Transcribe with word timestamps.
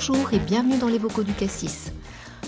Bonjour 0.00 0.32
et 0.32 0.38
bienvenue 0.38 0.78
dans 0.78 0.86
les 0.86 0.96
vocaux 1.00 1.24
du 1.24 1.32
Cassis. 1.32 1.90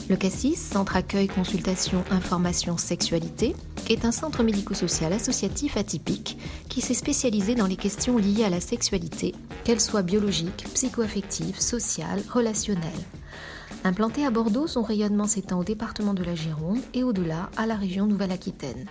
Le 0.09 0.15
Cassis, 0.15 0.55
Centre 0.55 0.95
Accueil, 0.95 1.27
Consultation, 1.27 2.05
Information, 2.13 2.77
Sexualité, 2.77 3.57
est 3.89 4.05
un 4.05 4.13
centre 4.13 4.45
médico-social 4.45 5.13
associatif 5.13 5.77
atypique 5.77 6.39
qui 6.69 6.81
s'est 6.81 6.95
spécialisé 6.95 7.57
dans 7.57 7.67
les 7.67 7.75
questions 7.75 8.19
liées 8.19 8.45
à 8.45 8.51
la 8.51 8.61
sexualité, 8.61 9.35
qu'elles 9.65 9.81
soient 9.81 10.03
biologiques, 10.03 10.65
psychoaffectives, 10.75 11.59
sociales, 11.59 12.23
relationnelles. 12.33 12.85
Implanté 13.83 14.25
à 14.25 14.31
Bordeaux, 14.31 14.69
son 14.69 14.83
rayonnement 14.83 15.27
s'étend 15.27 15.59
au 15.59 15.65
département 15.65 16.15
de 16.15 16.23
la 16.23 16.37
Gironde 16.37 16.79
et 16.95 17.03
au-delà 17.03 17.51
à 17.57 17.67
la 17.67 17.75
région 17.75 18.07
Nouvelle-Aquitaine. 18.07 18.87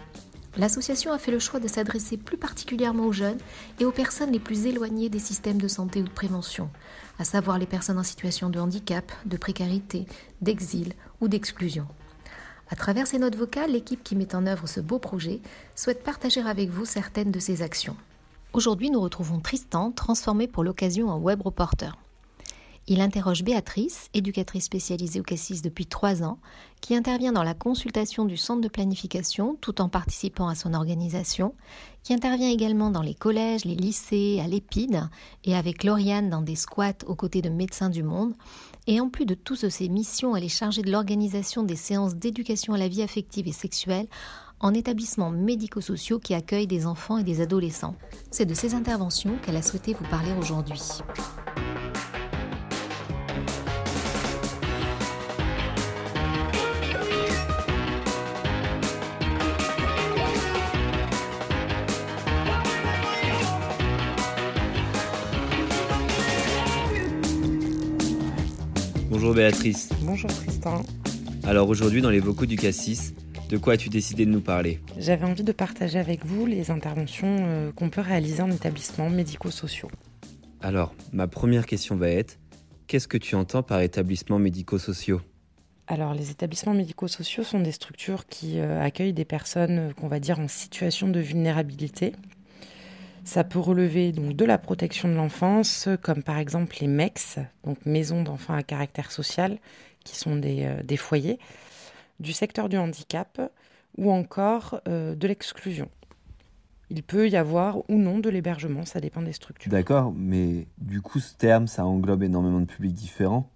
L'association 0.57 1.11
a 1.11 1.17
fait 1.17 1.31
le 1.31 1.39
choix 1.39 1.59
de 1.59 1.67
s'adresser 1.67 2.17
plus 2.17 2.37
particulièrement 2.37 3.05
aux 3.05 3.11
jeunes 3.11 3.37
et 3.79 3.85
aux 3.85 3.91
personnes 3.91 4.31
les 4.31 4.39
plus 4.39 4.65
éloignées 4.65 5.09
des 5.09 5.19
systèmes 5.19 5.61
de 5.61 5.67
santé 5.67 6.01
ou 6.01 6.05
de 6.05 6.09
prévention, 6.09 6.69
à 7.19 7.23
savoir 7.23 7.59
les 7.59 7.65
personnes 7.65 7.99
en 7.99 8.03
situation 8.03 8.49
de 8.49 8.59
handicap, 8.59 9.11
de 9.25 9.37
précarité, 9.37 10.05
d'exil 10.41 10.93
ou 11.21 11.27
d'exclusion. 11.27 11.85
À 12.71 12.75
travers 12.75 13.07
ces 13.07 13.19
notes 13.19 13.35
vocales, 13.35 13.71
l'équipe 13.71 14.03
qui 14.03 14.15
met 14.15 14.35
en 14.35 14.45
œuvre 14.45 14.67
ce 14.67 14.79
beau 14.79 14.99
projet 14.99 15.39
souhaite 15.75 16.03
partager 16.03 16.41
avec 16.41 16.69
vous 16.69 16.85
certaines 16.85 17.31
de 17.31 17.39
ses 17.39 17.61
actions. 17.61 17.95
Aujourd'hui, 18.53 18.89
nous 18.89 19.01
retrouvons 19.01 19.39
Tristan, 19.39 19.91
transformé 19.91 20.47
pour 20.47 20.63
l'occasion 20.63 21.09
en 21.09 21.19
web 21.19 21.41
reporter. 21.41 21.97
Il 22.91 23.01
interroge 23.01 23.43
Béatrice, 23.43 24.09
éducatrice 24.15 24.63
spécialisée 24.63 25.19
au 25.19 25.23
Cassis 25.23 25.61
depuis 25.61 25.85
trois 25.85 26.23
ans, 26.23 26.39
qui 26.81 26.95
intervient 26.95 27.31
dans 27.31 27.43
la 27.43 27.53
consultation 27.53 28.25
du 28.25 28.35
centre 28.35 28.61
de 28.61 28.67
planification 28.67 29.55
tout 29.61 29.79
en 29.79 29.89
participant 29.89 30.47
à 30.47 30.55
son 30.55 30.73
organisation, 30.73 31.53
qui 32.01 32.15
intervient 32.15 32.49
également 32.49 32.89
dans 32.89 33.03
les 33.03 33.13
collèges, 33.13 33.63
les 33.63 33.75
lycées, 33.75 34.41
à 34.43 34.47
l'EPID 34.47 35.03
et 35.43 35.55
avec 35.55 35.83
Lauriane 35.83 36.31
dans 36.31 36.41
des 36.41 36.55
squats 36.55 37.05
aux 37.05 37.13
côtés 37.13 37.43
de 37.43 37.49
Médecins 37.49 37.91
du 37.91 38.01
Monde. 38.01 38.33
Et 38.87 38.99
en 38.99 39.09
plus 39.09 39.27
de 39.27 39.35
toutes 39.35 39.69
ces 39.69 39.87
missions, 39.87 40.35
elle 40.35 40.45
est 40.45 40.49
chargée 40.49 40.81
de 40.81 40.91
l'organisation 40.91 41.61
des 41.61 41.75
séances 41.75 42.15
d'éducation 42.15 42.73
à 42.73 42.79
la 42.79 42.87
vie 42.87 43.03
affective 43.03 43.47
et 43.47 43.51
sexuelle 43.51 44.07
en 44.61 44.73
établissements 44.73 45.29
médico-sociaux 45.29 46.17
qui 46.17 46.33
accueillent 46.33 46.65
des 46.65 46.87
enfants 46.87 47.19
et 47.19 47.23
des 47.23 47.39
adolescents. 47.39 47.93
C'est 48.31 48.47
de 48.47 48.55
ces 48.55 48.73
interventions 48.73 49.37
qu'elle 49.43 49.57
a 49.57 49.61
souhaité 49.61 49.93
vous 49.93 50.09
parler 50.09 50.31
aujourd'hui. 50.39 50.81
Bonjour 69.29 69.43
Béatrice. 69.43 69.89
Bonjour 70.01 70.31
Tristan. 70.31 70.81
Alors 71.43 71.69
aujourd'hui 71.69 72.01
dans 72.01 72.09
les 72.09 72.19
vocaux 72.19 72.47
du 72.47 72.55
Cassis, 72.55 73.13
de 73.47 73.57
quoi 73.57 73.73
as-tu 73.73 73.89
décidé 73.89 74.25
de 74.25 74.31
nous 74.31 74.41
parler? 74.41 74.79
J'avais 74.97 75.25
envie 75.25 75.43
de 75.43 75.51
partager 75.51 75.99
avec 75.99 76.25
vous 76.25 76.47
les 76.47 76.71
interventions 76.71 77.37
euh, 77.41 77.71
qu'on 77.71 77.91
peut 77.91 78.01
réaliser 78.01 78.41
en 78.41 78.49
établissements 78.49 79.07
médico-sociaux. 79.11 79.91
Alors, 80.61 80.95
ma 81.13 81.27
première 81.27 81.67
question 81.67 81.95
va 81.95 82.09
être, 82.09 82.39
qu'est-ce 82.87 83.07
que 83.07 83.19
tu 83.19 83.35
entends 83.35 83.61
par 83.61 83.81
établissements 83.81 84.39
médico-sociaux? 84.39 85.21
Alors 85.85 86.15
les 86.15 86.31
établissements 86.31 86.73
médico-sociaux 86.73 87.43
sont 87.43 87.59
des 87.59 87.71
structures 87.71 88.25
qui 88.25 88.59
euh, 88.59 88.81
accueillent 88.81 89.13
des 89.13 89.25
personnes 89.25 89.77
euh, 89.77 89.93
qu'on 89.93 90.07
va 90.07 90.19
dire 90.19 90.39
en 90.39 90.47
situation 90.47 91.07
de 91.07 91.19
vulnérabilité. 91.19 92.13
Ça 93.23 93.43
peut 93.43 93.59
relever 93.59 94.11
donc 94.11 94.35
de 94.35 94.45
la 94.45 94.57
protection 94.57 95.07
de 95.09 95.13
l'enfance, 95.13 95.87
comme 96.01 96.23
par 96.23 96.37
exemple 96.37 96.77
les 96.81 96.87
MEX, 96.87 97.37
donc 97.63 97.85
maisons 97.85 98.23
d'enfants 98.23 98.55
à 98.55 98.63
caractère 98.63 99.11
social, 99.11 99.59
qui 100.03 100.17
sont 100.17 100.35
des, 100.35 100.77
des 100.83 100.97
foyers, 100.97 101.39
du 102.19 102.33
secteur 102.33 102.69
du 102.69 102.77
handicap 102.77 103.39
ou 103.97 104.11
encore 104.11 104.81
euh, 104.87 105.15
de 105.15 105.27
l'exclusion. 105.27 105.89
Il 106.89 107.03
peut 107.03 107.29
y 107.29 107.37
avoir 107.37 107.77
ou 107.89 107.97
non 107.97 108.17
de 108.19 108.29
l'hébergement, 108.29 108.85
ça 108.85 108.99
dépend 108.99 109.21
des 109.21 109.33
structures. 109.33 109.71
D'accord, 109.71 110.11
mais 110.15 110.67
du 110.79 111.01
coup 111.01 111.19
ce 111.19 111.35
terme, 111.35 111.67
ça 111.67 111.85
englobe 111.85 112.23
énormément 112.23 112.59
de 112.59 112.65
publics 112.65 112.93
différents 112.93 113.51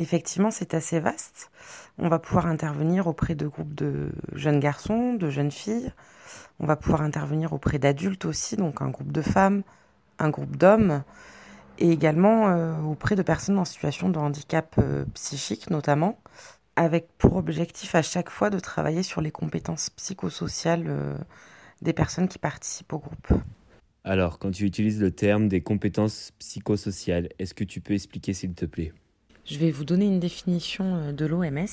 Effectivement, 0.00 0.50
c'est 0.50 0.72
assez 0.72 0.98
vaste. 0.98 1.50
On 1.98 2.08
va 2.08 2.18
pouvoir 2.18 2.46
intervenir 2.46 3.06
auprès 3.06 3.34
de 3.34 3.46
groupes 3.46 3.74
de 3.74 4.08
jeunes 4.32 4.58
garçons, 4.58 5.12
de 5.12 5.28
jeunes 5.28 5.50
filles. 5.50 5.92
On 6.58 6.66
va 6.66 6.76
pouvoir 6.76 7.02
intervenir 7.02 7.52
auprès 7.52 7.78
d'adultes 7.78 8.24
aussi, 8.24 8.56
donc 8.56 8.80
un 8.80 8.88
groupe 8.88 9.12
de 9.12 9.20
femmes, 9.20 9.62
un 10.18 10.30
groupe 10.30 10.56
d'hommes, 10.56 11.02
et 11.78 11.90
également 11.90 12.48
euh, 12.48 12.80
auprès 12.80 13.14
de 13.14 13.20
personnes 13.20 13.58
en 13.58 13.66
situation 13.66 14.08
de 14.08 14.18
handicap 14.18 14.74
euh, 14.78 15.04
psychique 15.12 15.68
notamment, 15.68 16.18
avec 16.76 17.08
pour 17.18 17.36
objectif 17.36 17.94
à 17.94 18.02
chaque 18.02 18.30
fois 18.30 18.48
de 18.48 18.58
travailler 18.58 19.02
sur 19.02 19.20
les 19.20 19.30
compétences 19.30 19.90
psychosociales 19.90 20.86
euh, 20.88 21.18
des 21.82 21.92
personnes 21.92 22.28
qui 22.28 22.38
participent 22.38 22.94
au 22.94 22.98
groupe. 23.00 23.34
Alors, 24.04 24.38
quand 24.38 24.50
tu 24.50 24.64
utilises 24.64 24.98
le 24.98 25.10
terme 25.10 25.48
des 25.48 25.60
compétences 25.60 26.32
psychosociales, 26.38 27.28
est-ce 27.38 27.52
que 27.52 27.64
tu 27.64 27.82
peux 27.82 27.92
expliquer 27.92 28.32
s'il 28.32 28.54
te 28.54 28.64
plaît? 28.64 28.94
Je 29.46 29.58
vais 29.58 29.70
vous 29.70 29.84
donner 29.84 30.06
une 30.06 30.20
définition 30.20 30.96
euh, 30.96 31.12
de 31.12 31.26
l'OMS. 31.26 31.66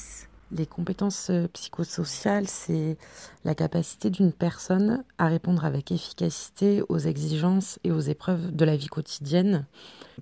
Les 0.51 0.65
compétences 0.65 1.29
euh, 1.29 1.47
psychosociales, 1.49 2.47
c'est 2.47 2.97
la 3.43 3.53
capacité 3.53 4.09
d'une 4.09 4.31
personne 4.31 5.03
à 5.17 5.27
répondre 5.27 5.65
avec 5.65 5.91
efficacité 5.91 6.81
aux 6.87 6.97
exigences 6.97 7.79
et 7.83 7.91
aux 7.91 7.99
épreuves 7.99 8.55
de 8.55 8.65
la 8.65 8.77
vie 8.77 8.87
quotidienne. 8.87 9.65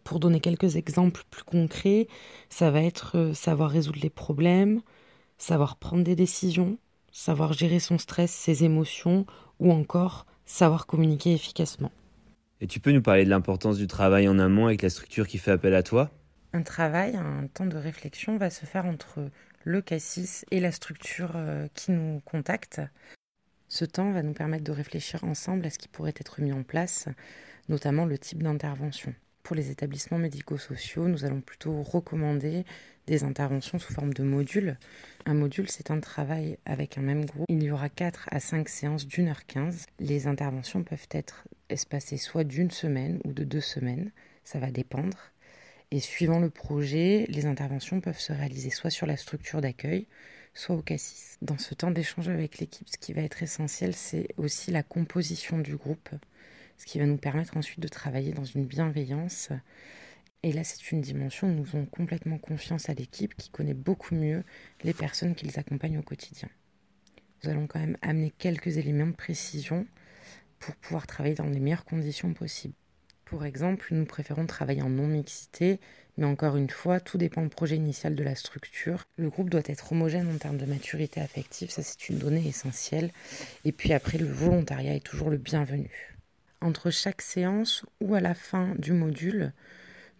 Pour 0.03 0.19
donner 0.19 0.39
quelques 0.39 0.75
exemples 0.75 1.23
plus 1.29 1.43
concrets, 1.43 2.07
ça 2.49 2.71
va 2.71 2.81
être 2.81 3.17
euh, 3.17 3.33
savoir 3.33 3.69
résoudre 3.69 3.99
les 4.01 4.09
problèmes, 4.09 4.81
savoir 5.37 5.77
prendre 5.77 6.03
des 6.03 6.15
décisions, 6.15 6.77
savoir 7.11 7.53
gérer 7.53 7.79
son 7.79 7.99
stress, 7.99 8.31
ses 8.31 8.63
émotions 8.63 9.25
ou 9.59 9.71
encore 9.71 10.25
savoir 10.45 10.87
communiquer 10.87 11.33
efficacement. 11.33 11.91
Et 12.61 12.67
tu 12.67 12.79
peux 12.79 12.91
nous 12.91 13.01
parler 13.01 13.25
de 13.25 13.29
l'importance 13.29 13.77
du 13.77 13.87
travail 13.87 14.27
en 14.27 14.39
amont 14.39 14.65
avec 14.65 14.81
la 14.81 14.89
structure 14.89 15.27
qui 15.27 15.37
fait 15.37 15.51
appel 15.51 15.75
à 15.75 15.83
toi? 15.83 16.09
Un 16.55 16.61
travail, 16.61 17.17
un 17.17 17.47
temps 17.47 17.65
de 17.65 17.75
réflexion 17.75 18.37
va 18.37 18.49
se 18.49 18.65
faire 18.65 18.85
entre 18.85 19.29
le 19.65 19.81
cassis 19.81 20.45
et 20.51 20.61
la 20.61 20.71
structure 20.71 21.33
euh, 21.35 21.67
qui 21.73 21.91
nous 21.91 22.21
contacte. 22.21 22.79
Ce 23.67 23.83
temps 23.83 24.13
va 24.13 24.23
nous 24.23 24.31
permettre 24.31 24.63
de 24.63 24.71
réfléchir 24.71 25.25
ensemble 25.25 25.65
à 25.65 25.69
ce 25.69 25.77
qui 25.77 25.89
pourrait 25.89 26.13
être 26.15 26.39
mis 26.39 26.53
en 26.53 26.63
place, 26.63 27.09
notamment 27.67 28.05
le 28.05 28.17
type 28.17 28.41
d'intervention. 28.41 29.13
Pour 29.43 29.57
les 29.57 29.69
établissements 29.69 30.17
médico-sociaux, 30.17 31.09
nous 31.09 31.25
allons 31.25 31.41
plutôt 31.41 31.83
recommander 31.83 32.63
des 33.05 33.25
interventions 33.25 33.77
sous 33.77 33.91
forme 33.91 34.13
de 34.13 34.23
modules. 34.23 34.77
Un 35.25 35.33
module, 35.33 35.69
c'est 35.69 35.91
un 35.91 35.99
travail 35.99 36.57
avec 36.65 36.97
un 36.97 37.01
même 37.01 37.25
groupe. 37.25 37.47
Il 37.49 37.63
y 37.63 37.69
aura 37.69 37.89
4 37.89 38.29
à 38.31 38.39
5 38.39 38.69
séances 38.69 39.05
d'une 39.05 39.27
heure 39.27 39.45
15. 39.45 39.87
Les 39.99 40.27
interventions 40.27 40.85
peuvent 40.85 41.09
être 41.11 41.49
espacées 41.67 42.15
soit 42.15 42.45
d'une 42.45 42.71
semaine 42.71 43.19
ou 43.25 43.33
de 43.33 43.43
deux 43.43 43.59
semaines. 43.59 44.13
Ça 44.45 44.59
va 44.59 44.71
dépendre. 44.71 45.17
Et 45.91 45.99
suivant 45.99 46.39
le 46.39 46.49
projet, 46.49 47.25
les 47.29 47.45
interventions 47.45 48.01
peuvent 48.01 48.19
se 48.19 48.33
réaliser 48.33 48.69
soit 48.69 48.89
sur 48.89 49.05
la 49.05 49.17
structure 49.17 49.61
d'accueil, 49.61 50.07
soit 50.53 50.75
au 50.75 50.81
cassis. 50.81 51.37
Dans 51.41 51.57
ce 51.57 51.73
temps 51.75 51.91
d'échange 51.91 52.29
avec 52.29 52.57
l'équipe, 52.57 52.89
ce 52.89 52.97
qui 52.97 53.13
va 53.13 53.21
être 53.21 53.43
essentiel, 53.43 53.93
c'est 53.93 54.27
aussi 54.37 54.71
la 54.71 54.83
composition 54.83 55.59
du 55.59 55.75
groupe, 55.75 56.09
ce 56.77 56.85
qui 56.85 56.97
va 56.99 57.05
nous 57.05 57.17
permettre 57.17 57.55
ensuite 57.57 57.79
de 57.79 57.87
travailler 57.87 58.33
dans 58.33 58.45
une 58.45 58.65
bienveillance. 58.65 59.49
Et 60.43 60.51
là, 60.51 60.63
c'est 60.63 60.91
une 60.91 61.01
dimension 61.01 61.47
où 61.47 61.53
nous 61.53 61.65
faisons 61.65 61.85
complètement 61.85 62.37
confiance 62.37 62.89
à 62.89 62.93
l'équipe 62.93 63.35
qui 63.35 63.49
connaît 63.49 63.73
beaucoup 63.73 64.15
mieux 64.15 64.43
les 64.83 64.93
personnes 64.93 65.35
qui 65.35 65.45
les 65.45 65.59
accompagnent 65.59 65.99
au 65.99 66.03
quotidien. 66.03 66.49
Nous 67.43 67.49
allons 67.49 67.67
quand 67.67 67.79
même 67.79 67.97
amener 68.01 68.31
quelques 68.37 68.77
éléments 68.77 69.07
de 69.07 69.11
précision 69.11 69.85
pour 70.59 70.75
pouvoir 70.75 71.05
travailler 71.05 71.35
dans 71.35 71.45
les 71.45 71.59
meilleures 71.59 71.85
conditions 71.85 72.33
possibles. 72.33 72.75
Pour 73.25 73.43
exemple, 73.43 73.87
nous 73.89 74.05
préférons 74.05 74.45
travailler 74.45 74.83
en 74.83 74.89
non-mixité, 74.89 75.79
mais 76.17 76.25
encore 76.25 76.57
une 76.57 76.69
fois, 76.69 76.99
tout 76.99 77.17
dépend 77.17 77.41
du 77.41 77.49
projet 77.49 77.75
initial 77.75 78.13
de 78.13 78.23
la 78.23 78.35
structure. 78.35 79.05
Le 79.17 79.29
groupe 79.29 79.49
doit 79.49 79.63
être 79.65 79.91
homogène 79.91 80.29
en 80.31 80.37
termes 80.37 80.57
de 80.57 80.65
maturité 80.65 81.21
affective, 81.21 81.71
ça 81.71 81.81
c'est 81.81 82.09
une 82.09 82.19
donnée 82.19 82.47
essentielle. 82.47 83.11
Et 83.65 83.71
puis 83.71 83.93
après, 83.93 84.19
le 84.19 84.27
volontariat 84.27 84.93
est 84.93 85.03
toujours 85.03 85.31
le 85.31 85.37
bienvenu. 85.37 86.15
Entre 86.61 86.91
chaque 86.91 87.23
séance 87.23 87.83
ou 87.99 88.13
à 88.13 88.21
la 88.21 88.35
fin 88.35 88.75
du 88.77 88.93
module, 88.93 89.53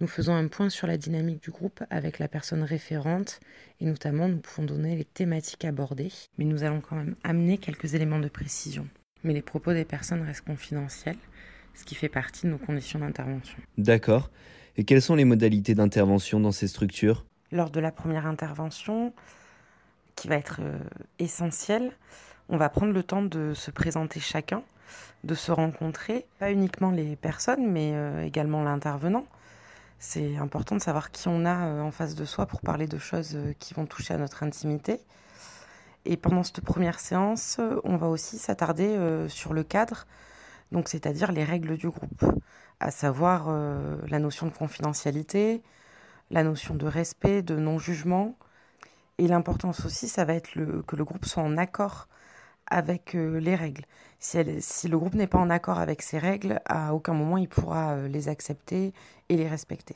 nous 0.02 0.08
faisons 0.08 0.34
un 0.34 0.48
point 0.48 0.70
sur 0.70 0.88
la 0.88 0.98
dynamique 0.98 1.44
du 1.44 1.52
groupe 1.52 1.84
avec 1.92 2.18
la 2.18 2.28
personne 2.28 2.64
référente 2.64 3.40
et 3.80 3.86
notamment 3.86 4.28
nous 4.28 4.40
pouvons 4.40 4.66
donner 4.66 4.96
les 4.96 5.06
thématiques 5.06 5.64
abordées, 5.64 6.12
mais 6.40 6.46
nous 6.46 6.64
allons 6.64 6.82
quand 6.82 6.96
même 6.96 7.16
amener 7.24 7.60
quelques 7.60 7.94
éléments 7.94 8.20
de 8.20 8.30
précision. 8.30 8.88
Mais 9.24 9.34
les 9.34 9.44
propos 9.44 9.74
des 9.74 9.86
personnes 9.86 10.24
restent 10.24 10.46
confidentiels 10.46 11.18
ce 11.76 11.84
qui 11.84 11.96
fait 11.96 12.10
partie 12.10 12.46
de 12.46 12.52
nos 12.52 12.58
conditions 12.58 13.00
d'intervention. 13.00 13.58
D'accord. 13.78 14.30
Et 14.78 14.84
quelles 14.84 15.02
sont 15.02 15.16
les 15.16 15.26
modalités 15.26 15.76
d'intervention 15.76 16.40
dans 16.40 16.52
ces 16.52 16.68
structures? 16.68 17.26
Lors 17.52 17.70
de 17.70 17.80
la 17.80 17.92
première 17.92 18.26
intervention, 18.26 19.14
qui 20.16 20.28
va 20.28 20.36
être 20.36 20.60
euh, 20.62 20.80
essentielle, 21.20 21.92
on 22.50 22.58
va 22.58 22.70
prendre 22.70 22.94
le 22.94 23.04
temps 23.04 23.22
de 23.22 23.54
se 23.54 23.72
présenter 23.72 24.20
chacun, 24.20 24.64
de 25.24 25.36
se 25.36 25.52
rencontrer, 25.52 26.26
pas 26.40 26.52
uniquement 26.52 26.92
les 26.92 27.16
personnes, 27.16 27.70
mais 27.70 27.92
euh, 27.94 28.24
également 28.24 28.64
l'intervenant. 28.64 29.26
C'est 30.00 30.38
important 30.38 30.76
de 30.76 30.82
savoir 30.82 31.12
qui 31.12 31.28
on 31.28 31.46
a 31.46 31.82
en 31.82 31.92
face 31.92 32.16
de 32.16 32.26
soi 32.26 32.46
pour 32.46 32.62
parler 32.62 32.86
de 32.86 32.98
choses 32.98 33.38
qui 33.60 33.74
vont 33.74 33.86
toucher 33.86 34.14
à 34.14 34.18
notre 34.18 34.44
intimité. 34.44 35.00
Et 36.04 36.18
pendant 36.18 36.44
cette 36.44 36.62
première 36.62 37.00
séance, 37.00 37.60
on 37.84 37.96
va 37.96 38.08
aussi 38.08 38.38
s'attarder 38.38 39.26
sur 39.30 39.54
le 39.54 39.64
cadre, 39.64 40.06
donc 40.72 40.90
c'est-à-dire 40.90 41.32
les 41.32 41.44
règles 41.44 41.78
du 41.78 41.90
groupe, 41.90 42.26
à 42.80 42.92
savoir 42.92 43.50
la 44.08 44.20
notion 44.20 44.48
de 44.48 44.52
confidentialité, 44.52 45.62
la 46.32 46.44
notion 46.44 46.76
de 46.76 46.86
respect, 46.86 47.42
de 47.42 47.56
non-jugement. 47.56 48.36
Et 49.18 49.28
l'importance 49.28 49.86
aussi, 49.86 50.10
ça 50.10 50.26
va 50.26 50.34
être 50.34 50.52
que 50.54 50.96
le 50.96 51.06
groupe 51.06 51.26
soit 51.26 51.44
en 51.44 51.58
accord 51.58 52.08
avec 52.68 53.16
euh, 53.16 53.40
les 53.40 53.56
règles. 53.56 53.86
Si, 54.20 54.38
si 54.60 54.88
le 54.88 54.98
groupe 54.98 55.14
n'est 55.14 55.28
pas 55.28 55.38
en 55.38 55.50
accord 55.50 55.80
avec 55.80 56.02
ces 56.02 56.18
règles, 56.18 56.62
à 56.66 56.94
aucun 56.94 57.14
moment 57.14 57.38
il 57.38 57.48
pourra 57.48 57.94
euh, 57.94 58.08
les 58.08 58.28
accepter 58.28 58.94
et 59.30 59.38
les 59.38 59.48
respecter. 59.48 59.96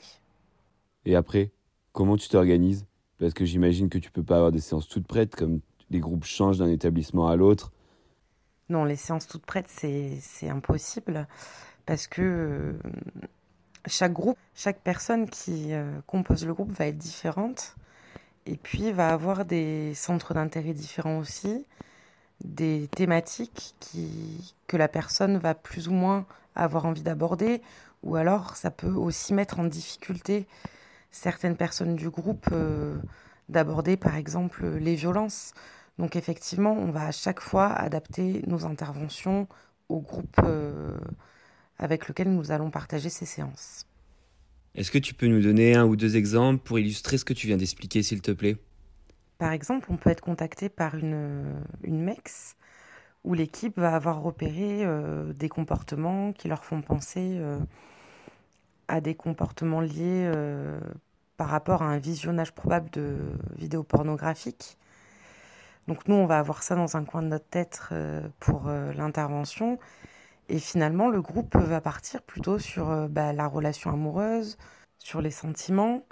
Et 1.04 1.16
après, 1.16 1.50
comment 1.92 2.16
tu 2.16 2.28
t'organises? 2.28 2.86
Parce 3.18 3.34
que 3.34 3.44
j'imagine 3.44 3.88
que 3.88 3.98
tu 3.98 4.10
peux 4.10 4.22
pas 4.22 4.36
avoir 4.36 4.52
des 4.52 4.60
séances 4.60 4.88
toutes 4.88 5.06
prêtes, 5.06 5.34
comme 5.34 5.60
les 5.90 5.98
groupes 5.98 6.24
changent 6.24 6.58
d'un 6.58 6.70
établissement 6.70 7.28
à 7.28 7.36
l'autre. 7.36 7.72
Non, 8.70 8.84
les 8.84 8.96
séances 8.96 9.26
toutes 9.26 9.44
prêtes, 9.44 9.68
c'est 9.68 10.48
impossible, 10.48 11.26
parce 11.84 12.06
que 12.06 12.22
euh, 12.22 12.72
chaque 13.86 14.12
groupe, 14.12 14.38
chaque 14.54 14.80
personne 14.80 15.28
qui 15.28 15.72
compose 16.06 16.46
le 16.46 16.54
groupe 16.54 16.70
va 16.70 16.86
être 16.86 16.96
différente, 16.96 17.76
et 18.46 18.56
puis 18.56 18.92
va 18.92 19.10
avoir 19.10 19.44
des 19.44 19.92
centres 19.94 20.32
d'intérêt 20.32 20.72
différents 20.72 21.18
aussi 21.18 21.66
des 22.44 22.88
thématiques 22.96 23.74
que 24.66 24.76
la 24.76 24.88
personne 24.88 25.38
va 25.38 25.54
plus 25.54 25.88
ou 25.88 25.92
moins 25.92 26.26
avoir 26.54 26.86
envie 26.86 27.02
d'aborder, 27.02 27.62
ou 28.02 28.16
alors 28.16 28.56
ça 28.56 28.70
peut 28.70 28.92
aussi 28.92 29.34
mettre 29.34 29.60
en 29.60 29.64
difficulté 29.64 30.46
certaines 31.10 31.56
personnes 31.56 31.96
du 31.96 32.08
groupe 32.08 32.48
euh, 32.52 32.96
d'aborder 33.48 33.96
par 33.96 34.16
exemple 34.16 34.66
les 34.66 34.94
violences. 34.94 35.52
Donc 36.00 36.16
effectivement, 36.16 36.72
on 36.72 36.90
va 36.90 37.08
à 37.08 37.12
chaque 37.12 37.40
fois 37.40 37.66
adapter 37.66 38.42
nos 38.46 38.64
interventions 38.64 39.46
au 39.90 40.00
groupe 40.00 40.40
euh, 40.42 40.96
avec 41.78 42.08
lequel 42.08 42.32
nous 42.32 42.52
allons 42.52 42.70
partager 42.70 43.10
ces 43.10 43.26
séances. 43.26 43.86
Est-ce 44.74 44.90
que 44.90 44.96
tu 44.96 45.12
peux 45.12 45.26
nous 45.26 45.42
donner 45.42 45.76
un 45.76 45.84
ou 45.84 45.96
deux 45.96 46.16
exemples 46.16 46.62
pour 46.64 46.78
illustrer 46.78 47.18
ce 47.18 47.26
que 47.26 47.34
tu 47.34 47.46
viens 47.48 47.58
d'expliquer, 47.58 48.02
s'il 48.02 48.22
te 48.22 48.30
plaît? 48.30 48.56
Par 49.36 49.52
exemple, 49.52 49.88
on 49.92 49.98
peut 49.98 50.08
être 50.08 50.22
contacté 50.22 50.70
par 50.70 50.94
une, 50.94 51.60
une 51.84 52.02
MEX 52.02 52.56
où 53.24 53.34
l'équipe 53.34 53.78
va 53.78 53.94
avoir 53.94 54.22
repéré 54.22 54.86
euh, 54.86 55.34
des 55.34 55.50
comportements 55.50 56.32
qui 56.32 56.48
leur 56.48 56.64
font 56.64 56.80
penser 56.80 57.36
euh, 57.40 57.58
à 58.88 59.02
des 59.02 59.14
comportements 59.14 59.82
liés 59.82 60.30
euh, 60.34 60.80
par 61.36 61.48
rapport 61.48 61.82
à 61.82 61.88
un 61.88 61.98
visionnage 61.98 62.52
probable 62.52 62.88
de 62.88 63.18
vidéos 63.58 63.82
pornographiques. 63.82 64.78
Donc 65.90 66.08
nous, 66.08 66.14
on 66.14 66.26
va 66.26 66.38
avoir 66.38 66.62
ça 66.62 66.76
dans 66.76 66.96
un 66.96 67.04
coin 67.04 67.20
de 67.20 67.26
notre 67.26 67.48
tête 67.48 67.80
pour 68.38 68.70
l'intervention. 68.96 69.78
Et 70.48 70.58
finalement, 70.58 71.08
le 71.08 71.20
groupe 71.20 71.56
va 71.56 71.80
partir 71.80 72.22
plutôt 72.22 72.58
sur 72.58 73.08
bah, 73.08 73.32
la 73.32 73.46
relation 73.46 73.90
amoureuse, 73.90 74.56
sur 74.98 75.20
les 75.20 75.32
sentiments, 75.32 76.04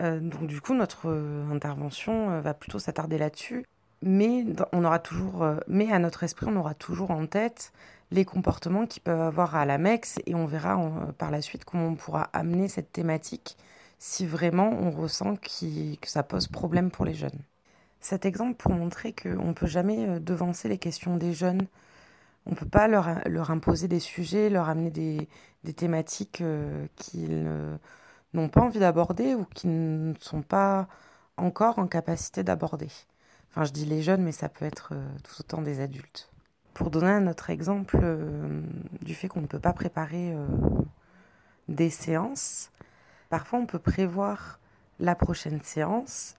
euh, 0.00 0.20
donc 0.20 0.46
du 0.46 0.60
coup, 0.60 0.74
notre 0.74 1.08
euh, 1.10 1.50
intervention 1.50 2.30
euh, 2.30 2.40
va 2.40 2.54
plutôt 2.54 2.78
s'attarder 2.78 3.18
là-dessus. 3.18 3.64
Mais 4.02 4.46
on 4.72 4.84
aura 4.84 4.98
toujours, 4.98 5.46
mais 5.68 5.92
à 5.92 5.98
notre 5.98 6.22
esprit, 6.22 6.46
on 6.48 6.56
aura 6.56 6.72
toujours 6.72 7.10
en 7.10 7.26
tête 7.26 7.70
les 8.10 8.24
comportements 8.24 8.86
qu'ils 8.86 9.02
peuvent 9.02 9.20
avoir 9.20 9.56
à 9.56 9.66
la 9.66 9.76
MEX 9.76 10.18
et 10.24 10.34
on 10.34 10.46
verra 10.46 10.78
par 11.18 11.30
la 11.30 11.42
suite 11.42 11.66
comment 11.66 11.88
on 11.88 11.96
pourra 11.96 12.30
amener 12.32 12.68
cette 12.68 12.92
thématique 12.92 13.58
si 13.98 14.24
vraiment 14.24 14.70
on 14.70 14.90
ressent 14.90 15.36
que 15.36 16.08
ça 16.08 16.22
pose 16.22 16.48
problème 16.48 16.90
pour 16.90 17.04
les 17.04 17.12
jeunes. 17.12 17.42
Cet 18.00 18.24
exemple 18.24 18.56
pour 18.56 18.72
montrer 18.72 19.12
qu'on 19.12 19.48
ne 19.48 19.52
peut 19.52 19.66
jamais 19.66 20.20
devancer 20.20 20.68
les 20.68 20.78
questions 20.78 21.16
des 21.16 21.32
jeunes. 21.32 21.66
On 22.46 22.50
ne 22.50 22.56
peut 22.56 22.68
pas 22.68 22.88
leur, 22.88 23.20
leur, 23.28 23.50
imposer 23.50 23.88
des 23.88 24.00
sujets, 24.00 24.48
leur 24.48 24.68
amener 24.68 24.90
des, 24.90 25.28
des 25.64 25.74
thématiques 25.74 26.42
qu'ils 26.96 27.46
n'ont 28.32 28.48
pas 28.48 28.62
envie 28.62 28.78
d'aborder 28.78 29.34
ou 29.34 29.44
qui 29.44 29.68
ne 29.68 30.14
sont 30.20 30.42
pas 30.42 30.88
encore 31.36 31.78
en 31.78 31.86
capacité 31.86 32.42
d'aborder. 32.42 32.88
Enfin, 33.50 33.64
je 33.64 33.72
dis 33.72 33.84
les 33.84 34.02
jeunes, 34.02 34.22
mais 34.22 34.32
ça 34.32 34.48
peut 34.48 34.64
être 34.64 34.90
euh, 34.92 35.08
tout 35.24 35.40
autant 35.40 35.62
des 35.62 35.80
adultes. 35.80 36.30
Pour 36.74 36.90
donner 36.90 37.10
un 37.10 37.26
autre 37.26 37.50
exemple 37.50 37.98
euh, 38.02 38.62
du 39.02 39.14
fait 39.14 39.28
qu'on 39.28 39.40
ne 39.40 39.46
peut 39.46 39.58
pas 39.58 39.72
préparer 39.72 40.32
euh, 40.32 40.46
des 41.68 41.90
séances, 41.90 42.70
parfois 43.28 43.58
on 43.58 43.66
peut 43.66 43.80
prévoir 43.80 44.60
la 45.00 45.14
prochaine 45.14 45.60
séance 45.62 46.36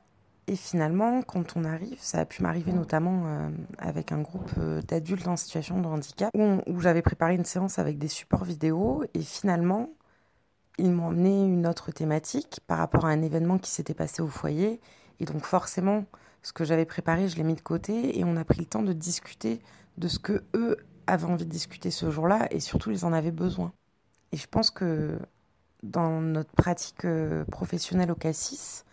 et 0.51 0.57
finalement, 0.57 1.21
quand 1.21 1.55
on 1.55 1.63
arrive, 1.63 1.97
ça 2.01 2.19
a 2.19 2.25
pu 2.25 2.43
m'arriver 2.43 2.73
notamment 2.73 3.49
avec 3.77 4.11
un 4.11 4.19
groupe 4.19 4.51
d'adultes 4.85 5.27
en 5.29 5.37
situation 5.37 5.79
de 5.79 5.87
handicap, 5.87 6.29
où, 6.35 6.81
j'avais 6.81 7.01
préparé 7.01 7.35
une 7.35 7.45
séance 7.45 7.79
avec 7.79 7.97
des 7.97 8.09
supports 8.09 8.43
vidéo, 8.43 9.05
et 9.13 9.21
finalement, 9.21 9.89
ils 10.77 10.91
m'ont 10.91 11.07
amené 11.07 11.45
une 11.45 11.65
autre 11.67 11.91
thématique 11.91 12.59
par 12.67 12.79
rapport 12.79 13.05
à 13.05 13.09
un 13.09 13.21
événement 13.21 13.59
qui 13.59 13.71
s'était 13.71 13.93
passé 13.93 14.21
au 14.21 14.27
foyer. 14.27 14.81
Et 15.21 15.25
donc 15.25 15.45
forcément, 15.45 16.03
ce 16.41 16.51
que 16.51 16.65
j'avais 16.65 16.85
préparé, 16.85 17.29
je 17.29 17.37
l'ai 17.37 17.43
mis 17.43 17.55
de 17.55 17.61
côté 17.61 18.19
et 18.19 18.25
on 18.25 18.35
a 18.35 18.43
pris 18.43 18.59
le 18.59 18.65
temps 18.65 18.81
de 18.81 18.91
discuter 18.91 19.61
de 19.97 20.07
ce 20.09 20.19
que 20.19 20.43
eux 20.53 20.77
avaient 21.07 21.27
envie 21.27 21.45
de 21.45 21.51
discuter 21.51 21.91
ce 21.91 22.09
jour-là 22.09 22.47
et 22.51 22.59
surtout 22.59 22.91
ils 22.91 23.05
en 23.05 23.13
avaient 23.13 23.31
besoin. 23.31 23.71
Et 24.31 24.37
je 24.37 24.47
pense 24.47 24.71
que 24.71 25.17
dans 25.83 26.19
notre 26.21 26.51
pratique 26.51 27.05
euh, 27.05 27.45
professionnelle 27.45 28.11
au 28.11 28.15
Cassis, 28.15 28.85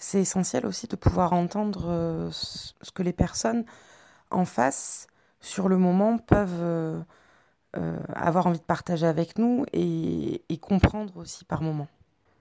c'est 0.00 0.20
essentiel 0.20 0.66
aussi 0.66 0.86
de 0.88 0.96
pouvoir 0.96 1.34
entendre 1.34 1.84
euh, 1.86 2.30
ce 2.32 2.90
que 2.92 3.02
les 3.02 3.12
personnes 3.12 3.64
en 4.30 4.46
face, 4.46 5.06
sur 5.40 5.68
le 5.68 5.76
moment, 5.76 6.16
peuvent 6.16 6.48
euh, 6.62 7.00
euh, 7.76 7.98
avoir 8.14 8.46
envie 8.46 8.58
de 8.58 8.64
partager 8.64 9.06
avec 9.06 9.38
nous 9.38 9.66
et, 9.72 10.42
comprendre 10.60 11.18
aussi 11.18 11.44
par 11.44 11.62
moments. 11.62 11.88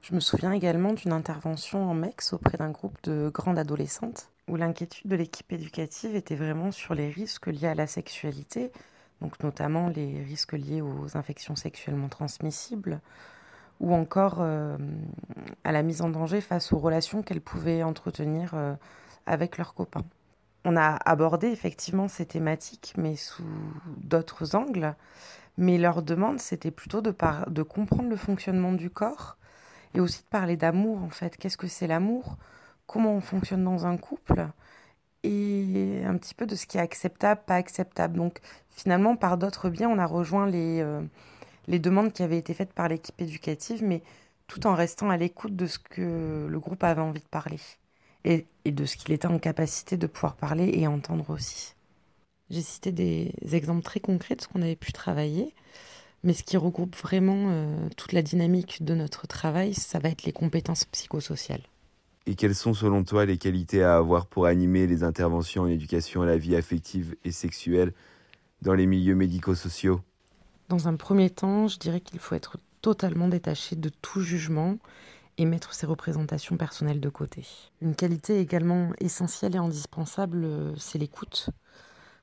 Je 0.01 0.15
me 0.15 0.21
souviens 0.21 0.53
également 0.53 0.93
d'une 0.93 1.11
intervention 1.11 1.89
en 1.89 1.93
MEX 1.93 2.31
auprès 2.31 2.57
d'un 2.57 2.71
groupe 2.71 2.97
de 3.03 3.29
grandes 3.33 3.59
adolescentes 3.59 4.29
où 4.47 4.55
l'inquiétude 4.55 5.09
de 5.09 5.15
l'équipe 5.15 5.51
éducative 5.51 6.15
était 6.15 6.35
vraiment 6.35 6.71
sur 6.71 6.95
les 6.95 7.09
risques 7.09 7.47
liés 7.47 7.67
à 7.67 7.75
la 7.75 7.87
sexualité, 7.87 8.71
donc 9.21 9.41
notamment 9.43 9.89
les 9.89 10.23
risques 10.23 10.53
liés 10.53 10.81
aux 10.81 11.17
infections 11.17 11.55
sexuellement 11.55 12.07
transmissibles, 12.07 13.01
ou 13.79 13.93
encore 13.93 14.37
euh, 14.39 14.77
à 15.63 15.71
la 15.71 15.83
mise 15.83 16.01
en 16.01 16.09
danger 16.09 16.41
face 16.41 16.73
aux 16.73 16.79
relations 16.79 17.21
qu'elles 17.23 17.41
pouvaient 17.41 17.83
entretenir 17.83 18.51
euh, 18.53 18.73
avec 19.25 19.57
leurs 19.57 19.73
copains. 19.73 20.03
On 20.65 20.75
a 20.75 20.97
abordé 21.05 21.47
effectivement 21.47 22.07
ces 22.07 22.25
thématiques, 22.25 22.93
mais 22.97 23.15
sous 23.15 23.43
d'autres 23.97 24.55
angles. 24.55 24.95
Mais 25.57 25.77
leur 25.77 26.01
demande, 26.01 26.39
c'était 26.39 26.71
plutôt 26.71 27.01
de, 27.01 27.13
de 27.47 27.63
comprendre 27.63 28.09
le 28.09 28.15
fonctionnement 28.15 28.73
du 28.73 28.89
corps 28.89 29.37
et 29.93 29.99
aussi 29.99 30.21
de 30.21 30.27
parler 30.27 30.57
d'amour, 30.57 31.03
en 31.03 31.09
fait. 31.09 31.37
Qu'est-ce 31.37 31.57
que 31.57 31.67
c'est 31.67 31.87
l'amour? 31.87 32.37
Comment 32.87 33.13
on 33.13 33.21
fonctionne 33.21 33.63
dans 33.63 33.85
un 33.85 33.97
couple? 33.97 34.47
Et 35.23 36.01
un 36.05 36.15
petit 36.17 36.33
peu 36.33 36.45
de 36.45 36.55
ce 36.55 36.65
qui 36.65 36.77
est 36.77 36.81
acceptable, 36.81 37.41
pas 37.45 37.55
acceptable. 37.55 38.17
Donc, 38.17 38.39
finalement, 38.69 39.17
par 39.17 39.37
d'autres 39.37 39.69
biens, 39.69 39.89
on 39.89 39.99
a 39.99 40.05
rejoint 40.05 40.47
les, 40.47 40.81
euh, 40.81 41.01
les 41.69 41.79
demandes 41.79 42.11
qui 42.11 42.23
avaient 42.23 42.37
été 42.37 42.53
faites 42.53 42.73
par 42.73 42.89
l'équipe 42.89 43.21
éducative, 43.21 43.83
mais 43.83 44.01
tout 44.47 44.67
en 44.67 44.73
restant 44.73 45.09
à 45.09 45.17
l'écoute 45.17 45.55
de 45.55 45.67
ce 45.67 45.79
que 45.79 46.47
le 46.49 46.59
groupe 46.59 46.83
avait 46.83 47.01
envie 47.01 47.21
de 47.21 47.27
parler 47.27 47.59
et, 48.25 48.45
de 48.65 48.85
ce 48.85 48.97
qu'il 48.97 49.13
était 49.13 49.27
en 49.27 49.39
capacité 49.39 49.95
de 49.95 50.07
pouvoir 50.07 50.35
parler 50.35 50.71
et 50.73 50.87
entendre 50.87 51.29
aussi. 51.29 51.75
J'ai 52.49 52.63
cité 52.63 52.91
des 52.91 53.31
exemples 53.53 53.83
très 53.83 53.99
concrets 53.99 54.35
de 54.35 54.41
ce 54.41 54.47
qu'on 54.47 54.63
avait 54.63 54.75
pu 54.75 54.91
travailler, 54.91 55.53
mais 56.23 56.33
ce 56.33 56.43
qui 56.43 56.57
regroupe 56.57 56.95
vraiment 56.95 57.49
euh, 57.49 57.87
toute 57.95 58.11
la 58.11 58.23
dynamique 58.23 58.83
de 58.83 58.95
notre 58.95 59.27
travail, 59.27 59.75
ça 59.75 59.99
va 59.99 60.09
être 60.09 60.23
les 60.23 60.33
compétences 60.33 60.85
psychosociales. 60.85 61.61
Et 62.25 62.35
quelles 62.35 62.55
sont 62.55 62.73
selon 62.73 63.03
toi 63.03 63.25
les 63.25 63.37
qualités 63.37 63.83
à 63.83 63.97
avoir 63.97 64.25
pour 64.25 64.47
animer 64.47 64.87
les 64.87 65.03
interventions 65.03 65.63
en 65.63 65.67
éducation 65.67 66.23
à 66.23 66.25
la 66.25 66.37
vie 66.37 66.55
affective 66.55 67.15
et 67.23 67.31
sexuelle 67.31 67.93
dans 68.63 68.73
les 68.73 68.87
milieux 68.87 69.15
médico-sociaux? 69.15 70.01
Dans 70.69 70.87
un 70.87 70.95
premier 70.95 71.31
temps, 71.31 71.67
je 71.67 71.79
dirais 71.79 71.99
qu'il 71.99 72.19
faut 72.19 72.35
être 72.35 72.57
totalement 72.81 73.27
détaché 73.27 73.75
de 73.75 73.89
tout 73.89 74.21
jugement 74.21 74.77
et 75.39 75.45
mettre 75.45 75.73
ses 75.73 75.87
représentations 75.87 76.57
personnelles 76.57 76.99
de 76.99 77.09
côté. 77.09 77.43
Une 77.81 77.95
qualité 77.95 78.39
également 78.39 78.91
essentielle 78.99 79.55
et 79.55 79.57
indispensable, 79.57 80.43
euh, 80.43 80.75
c'est 80.77 80.99
l'écoute. 80.99 81.49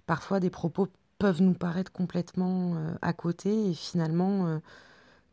Parfois, 0.07 0.39
des 0.39 0.51
propos 0.51 0.87
peuvent 1.19 1.43
nous 1.43 1.55
paraître 1.55 1.91
complètement 1.91 2.77
euh, 2.77 2.95
à 3.03 3.13
côté 3.13 3.71
et 3.71 3.75
finalement, 3.75 4.47
euh, 4.47 4.59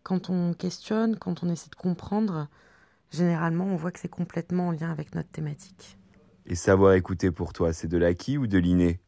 quand 0.02 0.32
on 0.32 0.54
questionne, 0.54 1.16
quand 1.16 1.44
on 1.44 1.50
essaie 1.50 1.70
de 1.70 1.76
comprendre, 1.76 2.48
généralement, 3.12 3.66
on 3.66 3.76
voit 3.76 3.92
que 3.92 4.00
c'est 4.00 4.08
complètement 4.08 4.70
en 4.70 4.72
lien 4.72 4.90
avec 4.90 5.14
notre 5.14 5.30
thématique. 5.30 6.00
Et 6.48 6.56
savoir 6.56 6.94
écouter 6.94 7.30
pour 7.30 7.54
toi, 7.54 7.74
c'est 7.74 7.88
de 7.88 7.98
l'acquis 7.98 8.40
ou 8.40 8.48
de 8.48 8.58
l'inné? 8.58 9.00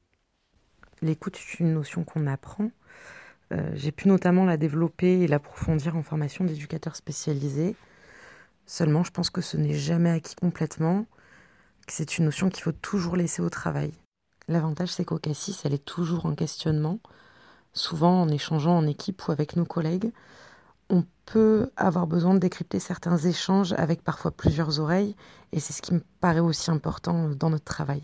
L'écoute 1.02 1.38
est 1.38 1.60
une 1.60 1.74
notion 1.74 2.04
qu'on 2.04 2.28
apprend. 2.28 2.70
J'ai 3.74 3.92
pu 3.92 4.08
notamment 4.08 4.46
la 4.46 4.58
développer 4.58 5.22
et 5.22 5.28
l'approfondir 5.28 5.96
en 5.96 6.04
formation 6.04 6.44
d'éducateur 6.46 6.96
spécialisé 6.96 7.76
Seulement, 8.66 9.04
je 9.04 9.12
pense 9.12 9.30
que 9.30 9.42
ce 9.42 9.58
n'est 9.58 9.76
jamais 9.76 10.10
acquis 10.10 10.36
complètement, 10.36 11.06
que 11.86 11.94
c'est 11.94 12.18
une 12.18 12.26
notion 12.26 12.50
qu'il 12.50 12.64
faut 12.64 12.72
toujours 12.72 13.16
laisser 13.16 13.42
au 13.42 13.50
travail. 13.50 13.92
L'avantage, 14.48 14.90
c'est 14.90 15.06
qu'au 15.06 15.20
Cassis, 15.20 15.62
elle 15.66 15.74
est 15.74 15.86
toujours 15.86 16.26
en 16.26 16.36
questionnement, 16.36 17.00
souvent 17.74 18.22
en 18.22 18.30
échangeant 18.30 18.78
en 18.78 18.88
équipe 18.88 19.28
ou 19.28 19.32
avec 19.32 19.56
nos 19.56 19.66
collègues. 19.66 20.12
On 20.90 21.04
peut 21.26 21.72
avoir 21.78 22.08
besoin 22.08 22.34
de 22.34 22.40
décrypter 22.40 22.80
certains 22.80 23.18
échanges 23.18 23.74
avec 23.74 24.04
parfois 24.04 24.32
plusieurs 24.32 24.80
oreilles, 24.80 25.16
et 25.52 25.60
c'est 25.60 25.74
ce 25.74 25.82
qui 25.82 25.94
me 25.94 26.02
paraît 26.20 26.40
aussi 26.40 26.72
important 26.72 27.30
dans 27.30 27.52
notre 27.52 27.66
travail. 27.66 28.04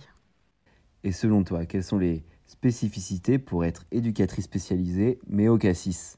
Et 1.04 1.12
selon 1.12 1.44
toi, 1.44 1.66
quelles 1.66 1.84
sont 1.84 1.98
les 1.98 2.24
spécificités 2.52 3.40
pour 3.40 3.64
être 3.64 3.86
éducatrice 3.92 4.46
spécialisée, 4.46 5.20
mais 5.28 5.48
au 5.48 5.58
Cassis 5.58 6.18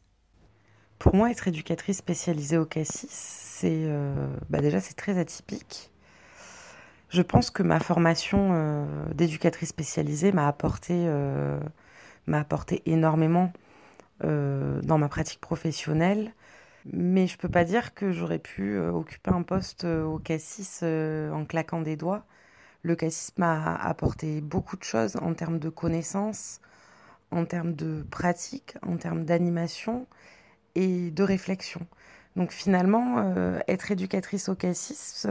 Pour 0.98 1.16
moi, 1.16 1.30
être 1.30 1.48
éducatrice 1.48 1.98
spécialisée 1.98 2.58
au 2.58 2.66
Cassis, 2.66 3.12
c'est 3.12 3.84
euh, 3.86 4.28
bah 4.50 4.60
déjà 4.60 4.80
c'est 4.80 4.96
très 4.96 5.18
atypique. 5.20 5.92
Je 7.10 7.22
pense 7.22 7.52
que 7.52 7.62
ma 7.62 7.80
formation 7.80 8.50
euh, 8.52 8.86
d'éducatrice 9.14 9.70
spécialisée 9.70 10.32
m'a 10.32 10.48
apporté, 10.48 10.94
euh, 10.96 11.60
m'a 12.26 12.40
apporté 12.40 12.82
énormément 12.86 13.54
dans 14.22 14.98
ma 14.98 15.10
pratique 15.10 15.42
professionnelle. 15.42 16.34
Mais 16.94 17.28
je 17.28 17.38
peux 17.38 17.50
pas 17.50 17.66
dire 17.66 17.94
que 17.94 18.14
j'aurais 18.14 18.40
pu 18.40 18.80
occuper 18.80 19.32
un 19.32 19.42
poste 19.42 19.84
au 19.84 20.18
Cassis 20.18 20.82
en 20.82 21.44
claquant 21.44 21.82
des 21.82 21.98
doigts. 21.98 22.26
Le 22.84 22.96
Cassis 22.96 23.32
m'a 23.38 23.76
apporté 23.76 24.42
beaucoup 24.42 24.78
de 24.78 24.84
choses 24.84 25.16
en 25.16 25.34
termes 25.34 25.60
de 25.60 25.70
connaissances, 25.70 26.60
en 27.32 27.46
termes 27.46 27.74
de 27.74 28.06
pratique, 28.12 28.76
en 28.86 28.98
termes 28.98 29.26
d'animation 29.26 30.06
et 30.76 31.10
de 31.12 31.24
réflexion. 31.24 31.88
Donc 32.36 32.52
finalement, 32.52 33.34
être 33.68 33.92
éducatrice 33.92 34.50
au 34.50 34.56
Cassis, 34.56 35.26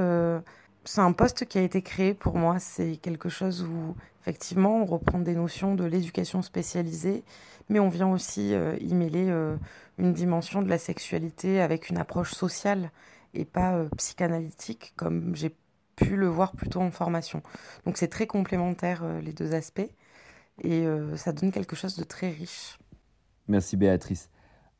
c'est 0.85 1.01
un 1.01 1.13
poste 1.13 1.47
qui 1.47 1.59
a 1.59 1.63
été 1.63 1.83
créé 1.83 2.15
pour 2.15 2.37
moi. 2.37 2.59
C'est 2.59 2.97
quelque 2.97 3.29
chose 3.29 3.63
où, 3.63 3.95
effectivement, 4.21 4.83
on 4.83 4.85
reprend 4.85 5.19
des 5.19 5.35
notions 5.35 5.75
de 5.75 5.85
l'éducation 5.85 6.43
spécialisée, 6.43 7.23
mais 7.69 7.81
on 7.81 7.89
vient 7.89 8.09
aussi 8.09 8.55
euh, 8.55 8.77
y 8.81 8.95
mêler 8.95 9.27
euh, 9.29 9.57
une 9.99 10.13
dimension 10.13 10.63
de 10.63 10.69
la 10.69 10.79
sexualité 10.79 11.61
avec 11.61 11.89
une 11.89 11.99
approche 11.99 12.33
sociale 12.33 12.91
et 13.35 13.45
pas 13.45 13.75
euh, 13.75 13.89
psychanalytique, 13.97 14.93
comme 14.97 15.35
j'ai 15.37 15.55
pu 15.97 16.17
le 16.17 16.29
voir 16.29 16.53
plutôt 16.53 16.81
en 16.81 16.91
formation. 16.91 17.43
Donc 17.85 17.97
c'est 17.97 18.09
très 18.09 18.27
complémentaire, 18.27 19.05
les 19.23 19.33
deux 19.33 19.55
aspects, 19.55 19.91
et 20.63 20.87
ça 21.17 21.33
donne 21.33 21.51
quelque 21.51 21.77
chose 21.77 21.97
de 21.97 22.05
très 22.05 22.31
riche. 22.31 22.79
Merci 23.49 23.77
Béatrice. 23.77 24.31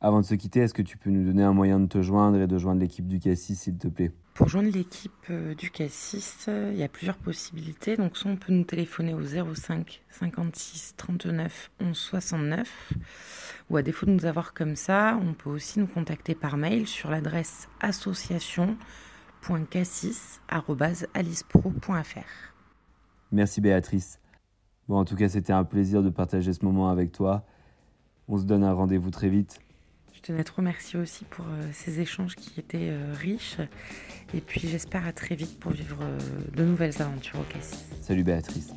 Avant 0.03 0.19
de 0.19 0.25
se 0.25 0.35
quitter, 0.35 0.59
est-ce 0.59 0.73
que 0.73 0.81
tu 0.81 0.97
peux 0.97 1.09
nous 1.09 1.23
donner 1.23 1.43
un 1.43 1.53
moyen 1.53 1.79
de 1.79 1.85
te 1.85 2.01
joindre 2.01 2.41
et 2.41 2.45
de 2.45 2.57
joindre 2.57 2.81
l'équipe 2.81 3.07
du 3.07 3.19
Cassis, 3.19 3.55
s'il 3.55 3.77
te 3.77 3.87
plaît? 3.87 4.11
Pour 4.33 4.49
joindre 4.49 4.69
l'équipe 4.69 5.13
euh, 5.29 5.55
du 5.55 5.71
Cassis, 5.71 6.45
euh, 6.49 6.71
il 6.73 6.77
y 6.77 6.83
a 6.83 6.89
plusieurs 6.89 7.15
possibilités. 7.15 7.95
Donc, 7.95 8.17
soit 8.17 8.29
on 8.29 8.35
peut 8.35 8.51
nous 8.51 8.65
téléphoner 8.65 9.13
au 9.13 9.23
05 9.23 10.03
56 10.09 10.95
39 10.97 11.71
11 11.79 11.95
69, 11.97 12.93
ou 13.69 13.77
à 13.77 13.81
défaut 13.81 14.05
de 14.05 14.11
nous 14.11 14.25
avoir 14.25 14.53
comme 14.53 14.75
ça, 14.75 15.17
on 15.21 15.33
peut 15.33 15.49
aussi 15.49 15.79
nous 15.79 15.87
contacter 15.87 16.35
par 16.35 16.57
mail 16.57 16.85
sur 16.85 17.09
l'adresse 17.09 17.69
Merci 23.31 23.61
Béatrice. 23.61 24.19
Bon, 24.87 24.97
en 24.97 25.05
tout 25.05 25.15
cas, 25.15 25.29
c'était 25.29 25.53
un 25.53 25.63
plaisir 25.63 26.03
de 26.03 26.09
partager 26.09 26.53
ce 26.53 26.63
moment 26.63 26.89
avec 26.89 27.11
toi. 27.11 27.45
On 28.27 28.37
se 28.37 28.43
donne 28.43 28.63
un 28.63 28.73
rendez-vous 28.73 29.11
très 29.11 29.29
vite. 29.29 29.59
Je 30.13 30.21
tenais 30.21 30.39
à 30.39 30.43
te 30.43 30.53
remercier 30.53 30.99
aussi 30.99 31.25
pour 31.25 31.45
euh, 31.45 31.69
ces 31.73 31.99
échanges 31.99 32.35
qui 32.35 32.57
étaient 32.59 32.89
euh, 32.91 33.13
riches. 33.13 33.57
Et 34.33 34.39
puis 34.39 34.61
j'espère 34.61 35.05
à 35.05 35.11
très 35.11 35.35
vite 35.35 35.59
pour 35.59 35.71
vivre 35.71 35.97
euh, 36.01 36.19
de 36.55 36.63
nouvelles 36.63 37.01
aventures 37.01 37.39
au 37.39 37.53
Cassis. 37.53 37.83
Salut 38.01 38.23
Béatrice. 38.23 38.73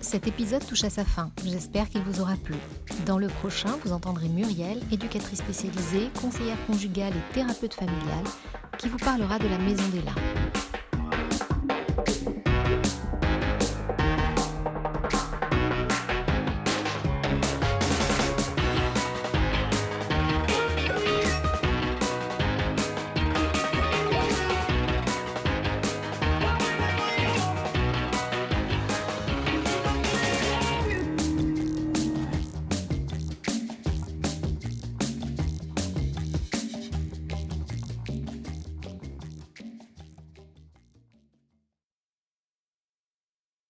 Cet 0.00 0.28
épisode 0.28 0.64
touche 0.64 0.84
à 0.84 0.90
sa 0.90 1.04
fin. 1.04 1.32
J'espère 1.44 1.88
qu'il 1.88 2.02
vous 2.02 2.20
aura 2.20 2.36
plu. 2.36 2.54
Dans 3.06 3.18
le 3.18 3.26
prochain, 3.26 3.76
vous 3.84 3.90
entendrez 3.90 4.28
Muriel, 4.28 4.80
éducatrice 4.92 5.40
spécialisée, 5.40 6.10
conseillère 6.20 6.64
conjugale 6.66 7.12
et 7.12 7.34
thérapeute 7.34 7.74
familiale, 7.74 8.24
qui 8.76 8.88
vous 8.88 8.98
parlera 8.98 9.38
de 9.38 9.48
la 9.48 9.58
Maison 9.58 9.88
des 9.88 10.02
Larmes. 10.02 10.65